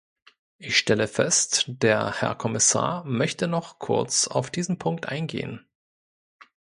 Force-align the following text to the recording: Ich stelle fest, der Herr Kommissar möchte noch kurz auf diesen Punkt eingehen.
Ich 0.57 0.77
stelle 0.79 1.07
fest, 1.07 1.65
der 1.67 2.13
Herr 2.19 2.33
Kommissar 2.33 3.03
möchte 3.05 3.47
noch 3.47 3.77
kurz 3.77 4.27
auf 4.27 4.49
diesen 4.49 4.79
Punkt 4.79 5.05
eingehen. 5.07 5.63